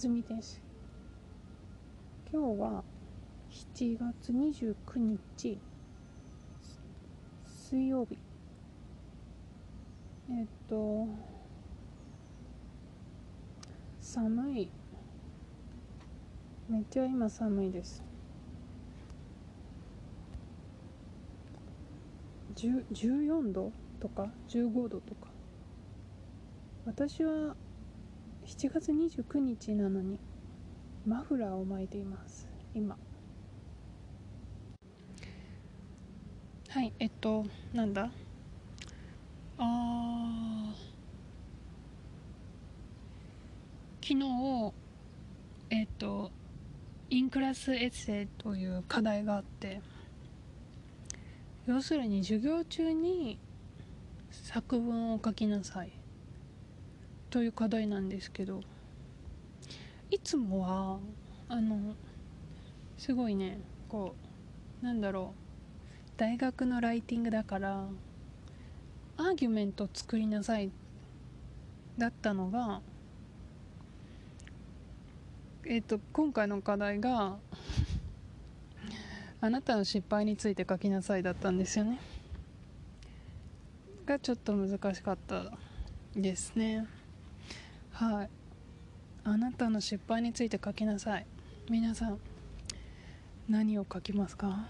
[0.00, 0.62] ずみです。
[2.32, 2.82] 今日は
[3.50, 5.58] 7月29日
[7.44, 8.16] 水曜日。
[10.30, 11.06] えっと
[14.00, 14.70] 寒い。
[16.70, 18.02] めっちゃ今寒いです。
[22.56, 25.28] 14度とか15度とか。
[26.86, 27.54] 私は
[28.50, 30.18] 7月29日なのに
[31.06, 32.48] マフラーを巻いています。
[32.74, 32.98] 今。
[36.68, 38.10] はいえっとなんだ？
[39.56, 40.74] あ
[44.02, 44.72] 昨日
[45.70, 46.32] えっと
[47.08, 49.80] インクラスエッセイという課題があって
[51.66, 53.38] 要するに授業中に
[54.32, 55.99] 作文を書きなさい。
[57.30, 58.60] という課題なんですけど
[60.10, 60.98] いつもは
[61.48, 61.94] あの
[62.98, 64.14] すごいねこ
[64.82, 67.86] うなんだろう大学のライティングだから
[69.16, 70.70] アーギュメント作りなさい
[71.96, 72.80] だったのが
[75.64, 77.36] えっ、と今回の課題が
[79.40, 82.00] あなたの失敗について書きなさいだったんですよね。
[84.04, 85.52] がちょっと難しかった
[86.16, 86.88] ですね。
[88.00, 88.30] はい。
[89.24, 91.26] あなたの失敗について書きなさい。
[91.68, 92.18] 皆さん
[93.46, 94.66] 何を書きますか？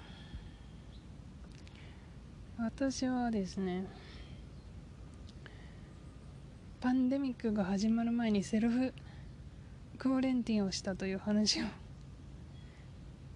[2.59, 3.87] 私はですね
[6.81, 8.93] パンデミックが始まる前にセルフ
[9.97, 11.67] クオレンティンをしたという話を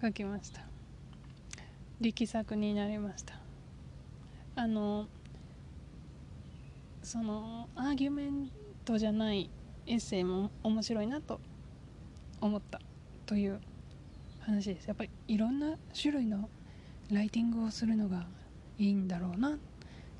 [0.01, 0.59] 書きました。
[2.01, 3.39] 力作になりました。
[4.57, 5.07] あの
[7.01, 8.51] そのアーギュメン
[8.83, 9.49] トじゃない
[9.87, 11.39] エッセイも面白いなと
[12.41, 12.81] 思った
[13.25, 13.59] という
[14.39, 14.87] 話です。
[14.87, 16.49] やっぱりいろんな種類の
[17.11, 18.25] ライティングをするのが
[18.79, 19.57] いいんだろうな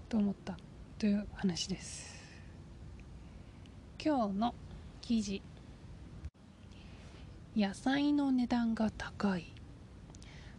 [0.07, 0.57] と思った
[0.99, 2.15] という話です。
[4.03, 4.55] 今日の
[5.01, 5.41] 記事。
[7.55, 9.51] 野菜の値段が高い。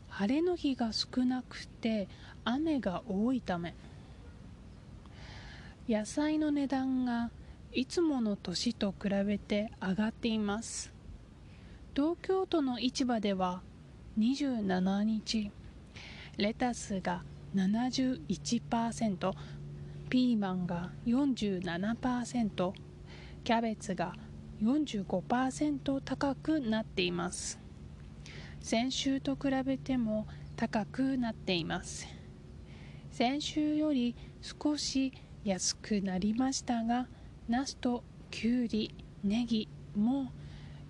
[0.09, 2.09] 晴れの日が少なくて
[2.45, 3.75] 雨が多いため。
[5.89, 7.31] 野菜の値段が
[7.77, 10.95] いつもの年と比べて上がっています。
[11.95, 13.61] 東京都の市場では
[14.19, 15.51] 27日
[16.39, 17.23] レタスが
[17.55, 19.33] 71%
[20.09, 22.73] ピーマンが47%
[23.45, 24.15] キャベツが
[24.63, 27.61] 45%高くなっています。
[28.63, 30.27] 先週と比べても
[30.57, 32.09] 高くなっています。
[33.11, 35.13] 先週より少し
[35.45, 37.07] 安くなりましたが
[37.49, 38.03] ナスと
[38.33, 38.93] キュウリ
[39.23, 40.33] ネギも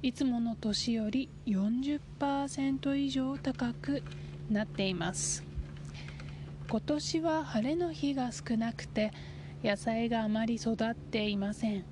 [0.03, 4.03] いつもの年より40%以上高く
[4.49, 5.45] なっています。
[6.67, 9.13] 今年は晴れの日が少なくて
[9.63, 11.85] 野菜があまり育っていません。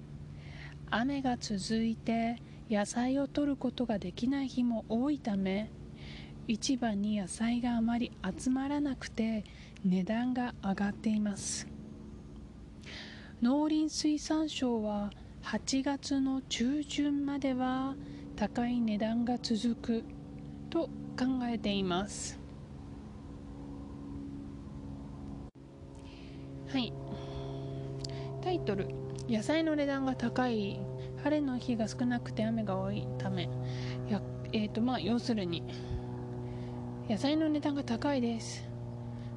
[0.91, 5.71] 雨が続いて野菜を取ることができない日も多いため
[6.49, 9.45] 市場に野菜があまり集まらなくて
[9.85, 11.74] 値段が上がっています。
[13.45, 15.11] 農林水産省は
[15.43, 17.95] 8月の中旬までは
[18.37, 20.05] 高い値段が続く
[20.71, 20.87] と
[21.19, 22.41] 考えています。
[26.69, 26.91] はい。
[28.43, 28.89] タイトル
[29.29, 30.81] 「野菜の値段が高い。
[31.23, 33.07] 晴れの日が少なくて雨が多い。
[33.19, 33.51] ため」
[34.09, 34.23] や
[34.55, 35.63] えーとまあ要するに
[37.11, 38.67] 野菜の値段が高いです。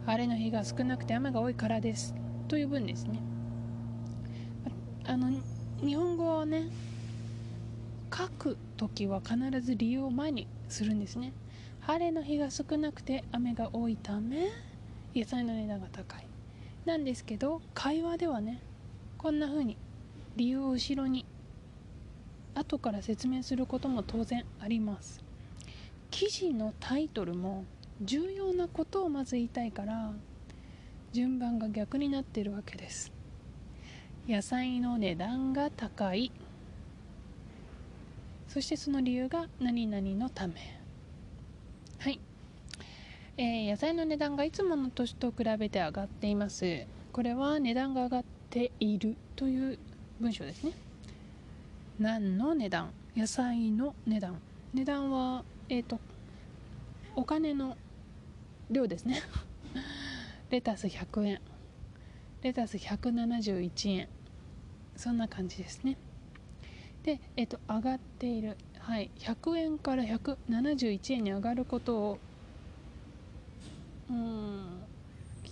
[0.05, 2.15] 晴れの日が少なくて雨が多いからです。
[2.47, 3.36] という文ですね。
[5.09, 5.29] あの
[5.79, 6.63] 日本語をね
[8.13, 11.31] 書く時は必ず理由を前にするんですね。
[11.79, 14.47] 晴れの日が少なくて雨が多いため
[15.15, 16.27] 野菜の値段が高い。
[16.85, 18.61] なんですけど会話ではね
[19.17, 19.77] こんな風に
[20.35, 21.25] 理由を後ろに
[22.53, 25.23] 後から説明することも当然あります。
[26.11, 27.63] 記事のタイトルも
[28.01, 30.11] 重要なことをまず言いたいから
[31.13, 33.16] 順番が逆になってるわけです。
[34.27, 36.33] 野菜の値段が高い。
[38.49, 40.55] そしてその理由が何々のため。
[41.99, 42.19] はい、
[43.37, 46.85] えー、野菜の値段がいつもの年と比べて上がっています。
[47.13, 49.79] これは値段が上がっているという
[50.19, 50.73] 文章ですね。
[51.97, 52.89] 何の値段？
[53.15, 54.41] 野菜の値段。
[54.73, 56.01] 値段はえっ、ー、と
[57.15, 57.77] お金の
[58.69, 59.21] 量ですね。
[60.49, 61.41] レタス100円。
[62.41, 64.09] レタス171円。
[64.97, 65.97] そんな感じですね。
[67.03, 72.17] で、えっと、上がっているはい100円から171円に上がることを
[74.09, 74.83] うん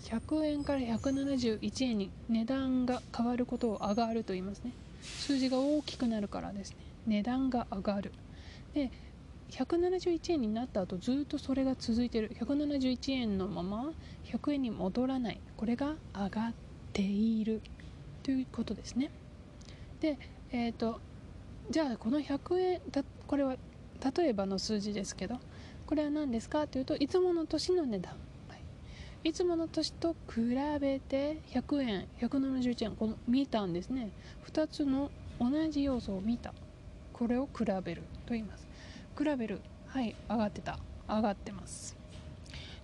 [0.05, 4.71] 100円から171円に値段が変わることを上がると言いますね。
[5.01, 6.77] 数字が大きくなるからですね。
[7.07, 8.11] 値段が上がる。
[8.73, 8.91] で
[9.51, 12.31] 171円になった後ずっとそれが続いてる。
[12.39, 13.91] 171円のまま
[14.25, 15.39] 100円に戻らない。
[15.57, 16.53] これが上がっ
[16.93, 17.61] ている
[18.23, 19.11] ということですね。
[19.99, 20.17] で
[20.51, 20.99] え、ー、と
[21.69, 23.55] じゃあこの100円だこれは
[24.15, 25.39] 例えばの数字ですけど
[25.87, 26.67] これは何ですか？
[26.67, 28.13] というといつもの年の値段、
[28.49, 28.55] は
[29.23, 30.41] い、いつもの年と比
[30.79, 34.09] べて100円171円この見たんですね。
[34.51, 35.09] 2つの
[35.39, 36.53] 同じ要素を見た。
[37.13, 38.67] これを比べると言います。
[39.17, 39.59] 比べる。
[39.87, 40.79] はい上がってた。
[41.07, 41.95] 上がってます。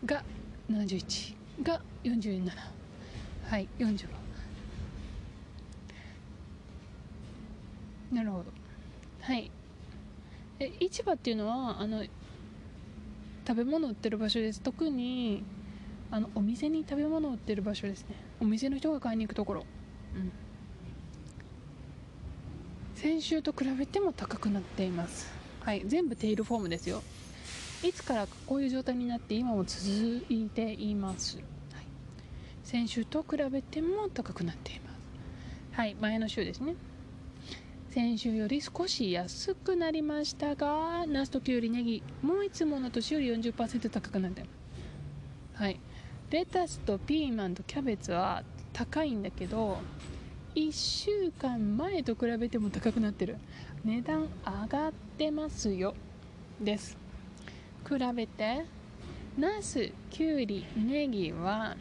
[0.05, 0.23] が
[0.69, 2.51] 71が47
[3.49, 4.26] はい45
[8.11, 8.45] なるほど。
[9.21, 9.51] はい。
[10.59, 12.03] え市場っていうのはあの
[13.47, 14.61] 食べ物売ってる場所です。
[14.61, 15.43] 特に
[16.11, 18.15] あのお店に食べ物売ってる場所ですね。
[18.39, 19.65] お店の人が買いに行くところ。
[20.15, 20.31] うん。
[22.95, 25.31] 先週と比べても高くなっています。
[25.61, 25.83] はい。
[25.85, 27.03] 全部テールフォームですよ。
[27.83, 31.45] いつからかこういう状態になって今も続いています、はい、
[32.63, 34.97] 先週と比べても高くなっています。
[35.73, 35.95] はい。
[35.95, 36.73] 前の週ですね
[37.97, 44.45] 先週より少し安くなりましたがナスとキュウリネギもういつもの年より40%高くなって
[45.55, 45.79] はい。
[46.29, 49.79] レタスとピーマンとキャベツは高いんだけど
[50.53, 53.37] 1週間前と比べても高くなってる。
[53.83, 55.95] 値段上がってますよ。
[56.61, 56.95] です。
[57.83, 58.63] 比べて
[59.39, 61.75] ナスきゅうりネギは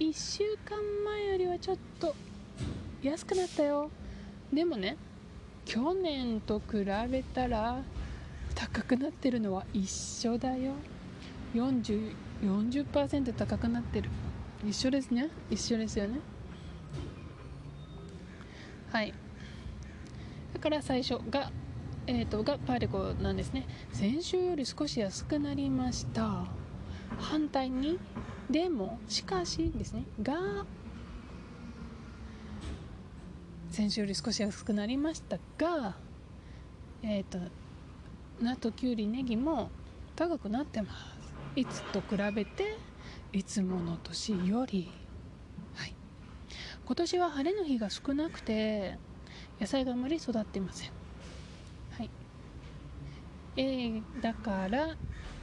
[0.00, 2.16] 1週間前よりはちょっと
[3.00, 3.92] 安くなったよ。
[4.54, 4.96] でもね
[5.64, 7.82] 去年と比べたら
[8.54, 10.72] 高くなってるのは一緒だよ。
[11.54, 14.10] 40 40%高くなってる。
[14.66, 15.30] 一緒ですね。
[15.50, 16.20] 一緒ですよね。
[18.92, 19.14] はい。
[20.52, 21.50] だから最初が
[22.06, 23.66] えーと、がパーレコなんですね。
[23.92, 26.44] 先週より少し安くなりました。
[27.18, 27.98] 反対に
[28.50, 30.66] でもしかしですねが
[33.74, 35.96] 先週より少し安くなりましたが
[37.02, 37.38] えっ、ー、と
[38.40, 39.68] ナときゅうりネギも
[40.14, 40.96] 高くなってます。
[41.56, 42.76] いつと比べて
[43.32, 44.88] いつもの年より。
[45.74, 45.94] はい。
[46.86, 48.96] 今年は晴れの日が少なくて
[49.60, 50.90] 野菜があまり育っていません。
[51.98, 52.10] はい。
[53.56, 54.94] A だから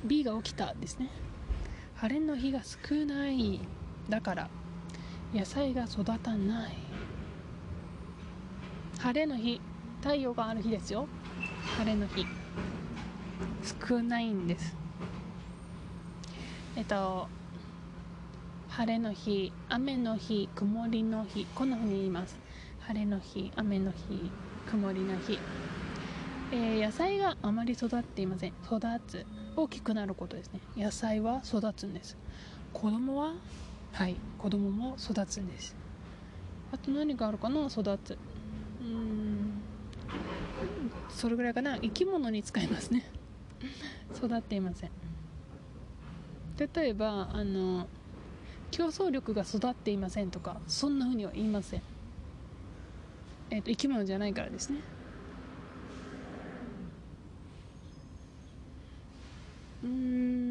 [0.06, 1.10] B が起きたですね。
[1.96, 3.60] 晴れの日が少ない。
[4.08, 4.50] だから
[5.34, 6.91] 野菜が育たない。
[9.02, 9.60] 晴れの日
[10.02, 11.08] 太陽がある日ですよ。
[11.80, 12.24] 晴れの日。
[13.90, 14.76] 少ないんです。
[16.76, 17.28] えっと
[18.70, 22.38] 晴れの日雨の日曇りの日こんな風に言います。
[22.82, 24.30] 晴れの日雨の日
[24.70, 25.40] 曇りの日、
[26.52, 28.54] えー、野菜があまり育っていません。
[28.68, 29.26] 育つ。
[29.56, 30.60] 大きくなることですね。
[30.78, 32.16] 野菜は育つんです。
[32.72, 33.34] 子供は？
[33.94, 34.16] はい。
[34.38, 35.76] 子供も育つんです。
[36.72, 37.66] あと何があるかな？
[37.66, 38.16] 育つ。
[38.82, 39.62] うん。
[41.10, 41.78] それぐらいかな。
[41.80, 43.06] 生き物に使いますね。
[44.16, 44.92] 育っていません。
[46.76, 47.88] 例えばあの
[48.70, 51.82] 競争力が育っていませんとかそんな風には言いません。
[53.50, 54.80] えーと、生き物じゃないからですね。
[59.84, 60.51] うん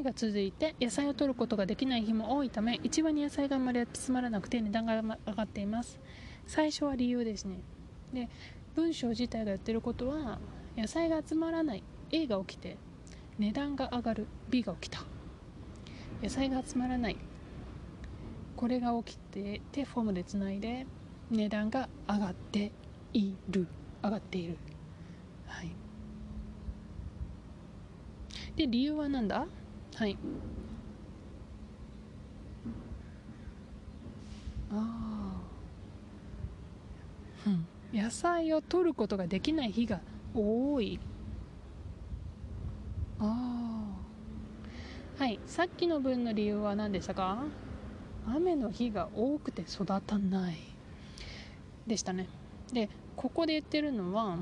[0.00, 6.00] 雨が続いて野菜を取ることができない日も多いため市場に野菜があまり集まらなくて値段が上がっています。
[6.46, 7.60] 最初は理由ですね。
[8.12, 8.28] で
[8.74, 10.38] 文章自体がやってることは
[10.76, 12.78] 野菜が集まらない A が起きて
[13.38, 15.04] 値段が上がる B が起きた。
[16.22, 17.16] 野菜が集まらない
[18.56, 20.86] これが起きててフォームでつないで
[21.30, 22.72] 値段が上がって
[23.12, 23.68] いる。
[24.02, 24.56] 上がっている。
[25.46, 25.70] はい。
[28.56, 29.46] で理由は何だ？
[29.96, 30.16] はい。
[34.72, 35.42] あ
[37.46, 37.66] あうん。
[37.92, 40.00] 野菜を取ることができない日が
[40.34, 40.98] 多い。
[43.18, 43.94] あ
[45.18, 45.38] あはい。
[45.46, 47.42] さっきの分の理由は何でしたか？
[48.26, 50.56] 雨の日が多くて育たない。
[51.86, 52.28] でしたね。
[52.72, 54.38] でここで言ってるのは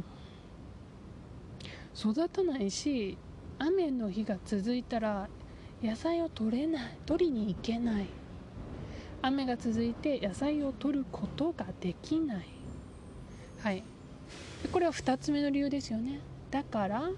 [1.97, 3.17] 育たないし
[3.59, 5.29] 雨の日が続いたら
[5.83, 8.07] 野菜を取れない取りに行けない。
[9.23, 12.47] 雨が続いて野菜を取ることができない。
[13.61, 13.85] はい。
[14.73, 16.21] これは2つ目の理由ですよね。
[16.51, 17.11] だから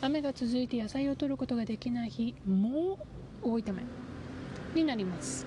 [0.00, 2.98] 雨が続いて野菜を取ることができない日も
[3.42, 3.82] 多いため
[4.74, 5.46] になります。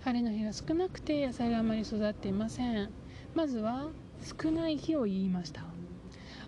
[0.00, 2.90] 晴れの日が少なくて野菜があまり育っていません。
[3.34, 3.88] まずは
[4.42, 5.73] 少ない日を言いました。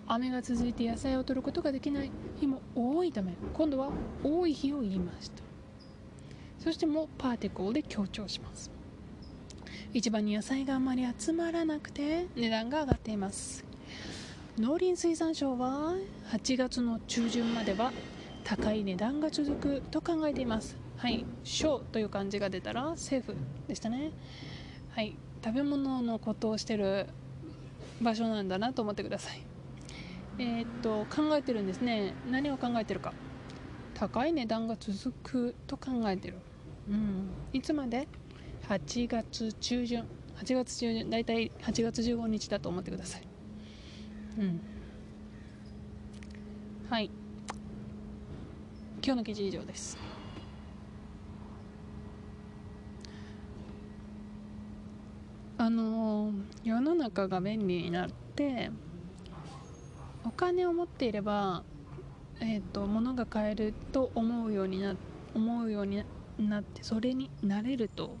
[0.09, 3.89] 雨が続いて野菜を取ることができない日も多いため今度は
[4.23, 5.43] 多い日を言いました。
[6.59, 8.71] そしてもパーティコーで強調します。
[9.93, 13.65] 市場に野菜があまり集まらなくて値段が上がっています。
[14.57, 15.93] 農林水産省は
[16.31, 17.91] 8月の中旬までは
[18.43, 20.77] 高い値段が続くと考えています。
[20.97, 23.37] はい「省」という漢字が出たら政府
[23.67, 24.11] でしたね。
[24.91, 27.07] はい食べ物のことをしてる
[28.01, 29.46] 場所なんだなと思ってください。
[30.39, 32.13] えー、っと考えてるんですね。
[32.29, 33.13] 何を考えてるか。
[33.95, 36.35] 高い値段が続くと考えてる。
[36.89, 37.29] うん。
[37.53, 38.07] いつまで
[38.69, 40.05] ？8月中旬。
[40.35, 41.09] 8月中旬。
[41.09, 43.27] だいたい8月15日だと思ってください。
[44.37, 44.61] うん。
[46.89, 47.09] はい。
[49.03, 49.97] 今日の記事以上です。
[55.59, 56.31] あの
[56.63, 58.69] 世の中が便利になって
[60.27, 61.63] お金を持っていれば、
[62.41, 64.93] えーと、物が買えると思うようにな
[65.33, 66.03] 思うように
[66.37, 68.17] なってそれになれると。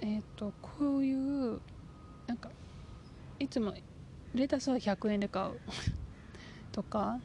[0.00, 1.60] え、ー、とこういう
[2.26, 2.48] なんか
[3.38, 3.74] いつも
[4.32, 5.60] レタスは100円で買う。
[6.72, 7.20] とか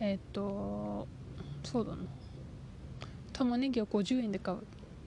[0.00, 1.08] えっ、ー、と
[1.64, 2.02] そうだな。
[3.32, 4.58] 玉ねぎは50円で買う。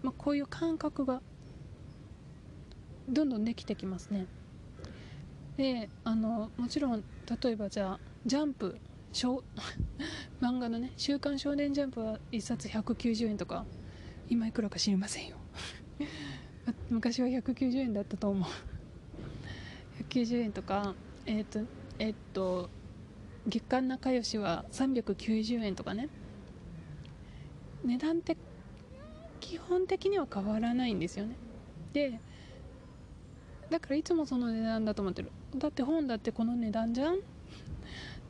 [0.01, 1.21] まあ、こういう感覚が
[3.07, 4.25] どんどんできてきますね。
[5.57, 7.03] であのもちろん
[7.41, 8.77] 例えばじゃあジャンプ
[10.41, 13.65] 漫画のね「週刊少年ジャンプ」は1冊190円とか
[14.27, 15.37] 今いくらか知りませんよ。
[16.89, 18.49] 昔は190円だったと思う。
[20.03, 20.95] 190円とか
[21.25, 21.59] えっ、ー、と
[21.99, 22.69] えっ、ー、と
[23.45, 26.09] 月刊仲良しは390円とかね。
[27.83, 28.37] 値段って
[29.39, 31.35] 基本的には変わらないんですよね。
[31.91, 32.19] で
[33.73, 35.31] だからいつもその値段だと思ってる。
[35.55, 37.17] だって本だってこの値段じゃん。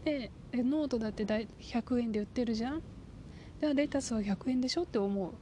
[0.05, 2.81] でノートだって100円で売ってるじゃん。
[3.59, 5.33] じゃあレタスは100円でしょって思う。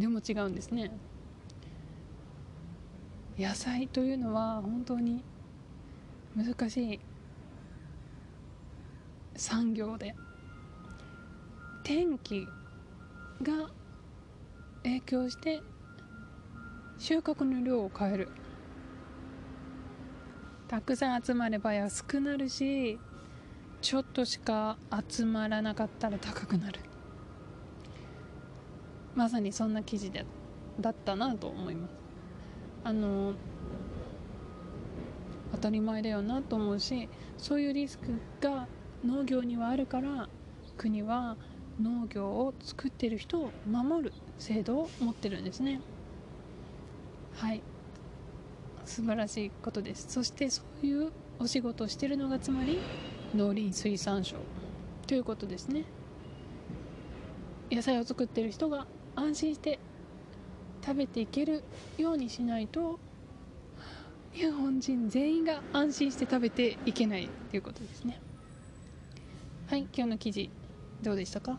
[0.00, 0.92] でも違うんですね。
[3.36, 5.24] 野菜というのは本当に
[6.36, 7.00] 難しい。
[9.34, 10.14] 産業で。
[11.82, 12.46] 天気
[13.42, 13.70] が
[14.84, 15.60] 影響して
[16.96, 18.28] 収穫の量を変える。
[20.72, 22.98] たくさん集まれば安くなるし
[23.82, 26.80] ちょっとしか集まらなかったら高くなる。
[29.14, 30.24] まさにそんな記事で
[30.80, 31.94] だったなと思います。
[32.84, 33.34] あの
[35.52, 38.06] 当たり前だよなと思うしそういうリスク
[38.40, 38.66] が
[39.04, 40.30] 農業にはあるから
[40.78, 41.36] 国は
[41.78, 45.82] 農業を作ってる人を守る制度を持ってるんですね。
[47.34, 47.62] はい。
[48.92, 50.06] 素晴らしいことです。
[50.10, 52.78] そしてそういうお仕事をしてるのがつまり
[53.34, 54.36] 農林水産省
[55.06, 55.84] ということですね。
[57.70, 59.78] 野菜を作ってる人が安心して
[60.84, 61.64] 食べていける
[61.96, 63.00] ようにしないと
[64.34, 68.20] 日本人全員が安心して食べていけないということですね。
[69.68, 70.50] はい今日の記事
[71.02, 71.56] どうでしたか？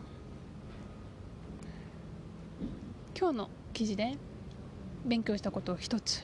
[3.18, 4.16] 今日の記事で
[5.04, 6.22] 勉強したことを一つ。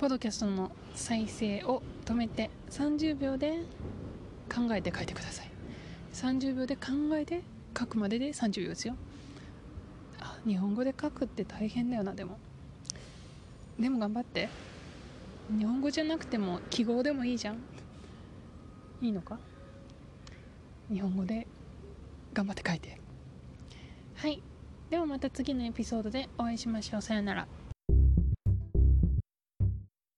[0.00, 3.58] ポッドキャストの再生を止めて30秒で
[4.48, 5.50] 考えて書いてください。
[6.14, 7.42] 30秒で考えて
[7.78, 8.96] 書くまでで30秒ですよ。
[10.18, 12.38] あ日本語で書くって大変だよなでも。
[13.78, 14.48] でも頑張って。
[15.58, 17.56] 日本語じゃなくても記号でもいいじゃん。
[19.02, 19.38] いいのか？
[20.90, 21.46] 日本語で
[22.32, 22.98] 頑張って書いて。
[24.14, 24.42] はい。
[24.88, 27.02] ではまた次のエピソードでお会いしましょう。
[27.02, 27.46] さよなら。